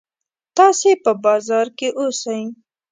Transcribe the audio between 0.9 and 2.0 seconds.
په بازار کې